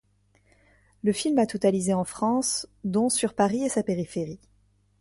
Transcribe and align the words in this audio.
Le 1.03 1.13
film 1.13 1.37
a 1.37 1.45
totalisé 1.45 1.93
en 1.93 2.05
France, 2.05 2.67
dont 2.83 3.07
sur 3.07 3.35
Paris 3.35 3.61
et 3.63 3.69
sa 3.69 3.83
périphérie. 3.83 4.39